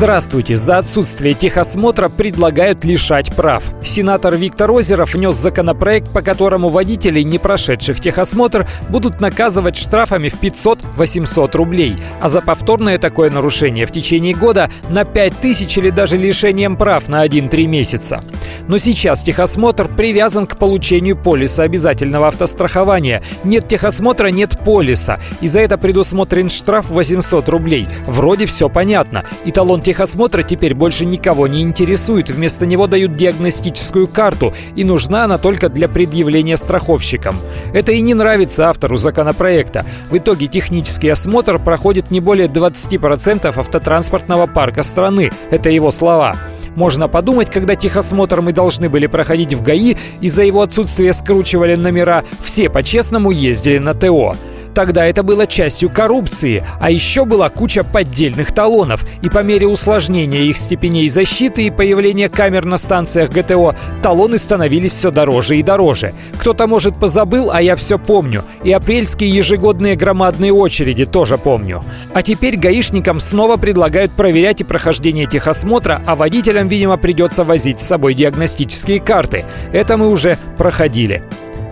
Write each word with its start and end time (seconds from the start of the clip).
Здравствуйте! 0.00 0.56
За 0.56 0.78
отсутствие 0.78 1.34
техосмотра 1.34 2.08
предлагают 2.08 2.86
лишать 2.86 3.36
прав. 3.36 3.62
Сенатор 3.84 4.34
Виктор 4.34 4.70
Озеров 4.70 5.12
внес 5.12 5.34
законопроект, 5.34 6.10
по 6.10 6.22
которому 6.22 6.70
водителей, 6.70 7.22
не 7.22 7.38
прошедших 7.38 8.00
техосмотр, 8.00 8.66
будут 8.88 9.20
наказывать 9.20 9.76
штрафами 9.76 10.30
в 10.30 10.40
500-800 10.40 11.54
рублей, 11.54 11.96
а 12.18 12.30
за 12.30 12.40
повторное 12.40 12.96
такое 12.98 13.30
нарушение 13.30 13.84
в 13.84 13.92
течение 13.92 14.34
года 14.34 14.70
на 14.88 15.04
5000 15.04 15.76
или 15.76 15.90
даже 15.90 16.16
лишением 16.16 16.78
прав 16.78 17.06
на 17.08 17.26
1-3 17.26 17.66
месяца. 17.66 18.24
Но 18.68 18.78
сейчас 18.78 19.22
техосмотр 19.22 19.88
привязан 19.88 20.46
к 20.46 20.56
получению 20.56 21.16
полиса 21.16 21.64
обязательного 21.64 22.28
автострахования. 22.28 23.22
Нет 23.42 23.66
техосмотра, 23.66 24.28
нет 24.28 24.60
полиса. 24.64 25.18
И 25.40 25.48
за 25.48 25.60
это 25.60 25.76
предусмотрен 25.76 26.48
штраф 26.48 26.88
800 26.88 27.48
рублей. 27.48 27.88
Вроде 28.06 28.46
все 28.46 28.68
понятно. 28.68 29.24
И 29.44 29.50
талон 29.50 29.82
техосмотра 29.90 30.44
теперь 30.44 30.74
больше 30.74 31.04
никого 31.04 31.48
не 31.48 31.62
интересует. 31.62 32.30
Вместо 32.30 32.64
него 32.64 32.86
дают 32.86 33.16
диагностическую 33.16 34.06
карту, 34.06 34.54
и 34.76 34.84
нужна 34.84 35.24
она 35.24 35.36
только 35.36 35.68
для 35.68 35.88
предъявления 35.88 36.56
страховщикам. 36.56 37.34
Это 37.74 37.90
и 37.90 38.00
не 38.00 38.14
нравится 38.14 38.68
автору 38.68 38.96
законопроекта. 38.96 39.84
В 40.08 40.16
итоге 40.16 40.46
технический 40.46 41.08
осмотр 41.08 41.58
проходит 41.58 42.12
не 42.12 42.20
более 42.20 42.46
20% 42.46 43.52
автотранспортного 43.58 44.46
парка 44.46 44.84
страны. 44.84 45.32
Это 45.50 45.70
его 45.70 45.90
слова. 45.90 46.36
Можно 46.76 47.08
подумать, 47.08 47.50
когда 47.50 47.74
техосмотр 47.74 48.42
мы 48.42 48.52
должны 48.52 48.88
были 48.88 49.08
проходить 49.08 49.54
в 49.54 49.62
ГАИ, 49.62 49.96
из-за 50.20 50.44
его 50.44 50.62
отсутствия 50.62 51.12
скручивали 51.12 51.74
номера, 51.74 52.22
все 52.44 52.70
по-честному 52.70 53.32
ездили 53.32 53.78
на 53.78 53.94
ТО. 53.94 54.36
Тогда 54.74 55.04
это 55.04 55.22
было 55.22 55.46
частью 55.46 55.90
коррупции, 55.90 56.64
а 56.80 56.90
еще 56.90 57.24
была 57.24 57.48
куча 57.48 57.82
поддельных 57.82 58.52
талонов, 58.52 59.04
и 59.22 59.28
по 59.28 59.42
мере 59.42 59.66
усложнения 59.66 60.42
их 60.42 60.56
степеней 60.56 61.08
защиты 61.08 61.64
и 61.64 61.70
появления 61.70 62.28
камер 62.28 62.64
на 62.64 62.76
станциях 62.76 63.30
ГТО, 63.30 63.74
талоны 64.02 64.38
становились 64.38 64.92
все 64.92 65.10
дороже 65.10 65.56
и 65.58 65.62
дороже. 65.62 66.14
Кто-то, 66.38 66.66
может, 66.66 66.98
позабыл, 66.98 67.50
а 67.52 67.60
я 67.60 67.76
все 67.76 67.98
помню. 67.98 68.44
И 68.62 68.72
апрельские 68.72 69.30
ежегодные 69.30 69.96
громадные 69.96 70.52
очереди 70.52 71.04
тоже 71.04 71.36
помню. 71.36 71.82
А 72.12 72.22
теперь 72.22 72.56
гаишникам 72.56 73.20
снова 73.20 73.56
предлагают 73.56 74.12
проверять 74.12 74.60
и 74.60 74.64
прохождение 74.64 75.26
техосмотра, 75.26 76.02
а 76.06 76.14
водителям, 76.14 76.68
видимо, 76.68 76.96
придется 76.96 77.44
возить 77.44 77.80
с 77.80 77.86
собой 77.86 78.14
диагностические 78.14 79.00
карты. 79.00 79.44
Это 79.72 79.96
мы 79.96 80.08
уже 80.08 80.38
проходили. 80.56 81.22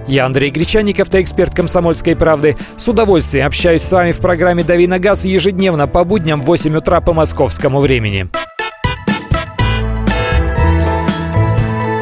Я 0.08 0.24
Андрей 0.24 0.50
Гречанников, 0.50 1.14
эксперт 1.14 1.54
«Комсомольской 1.54 2.16
правды». 2.16 2.56
С 2.78 2.88
удовольствием 2.88 3.46
общаюсь 3.46 3.82
с 3.82 3.92
вами 3.92 4.12
в 4.12 4.18
программе 4.18 4.64
«Дави 4.64 4.86
на 4.86 4.98
газ» 4.98 5.26
ежедневно 5.26 5.86
по 5.86 6.02
будням 6.02 6.40
в 6.40 6.46
8 6.46 6.78
утра 6.78 7.02
по 7.02 7.12
московскому 7.12 7.78
времени. 7.80 8.30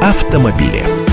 Автомобили. 0.00 1.05